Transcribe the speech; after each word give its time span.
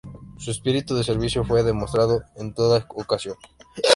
Su 0.39 0.49
espíritu 0.49 0.95
de 0.95 1.03
servicio 1.03 1.43
fue 1.43 1.61
demostrado 1.61 2.23
en 2.35 2.55
toda 2.55 2.87
ocasión. 2.89 3.35